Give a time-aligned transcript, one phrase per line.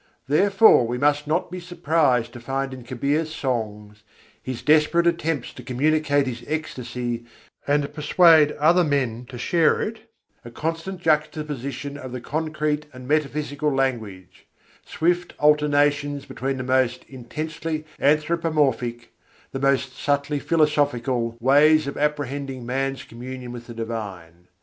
[0.27, 4.01] Therefore we must not be surprised to find in Kabîr's songs
[4.41, 7.25] his desperate attempts to communicate his ecstasy
[7.67, 10.09] and persuade other men to share it
[10.43, 14.47] a constant juxtaposition of concrete and metaphysical language;
[14.83, 19.13] swift alternations between the most intensely anthropomorphic,
[19.51, 24.47] the most subtly philosophical, ways of apprehending man's communion with the Divine.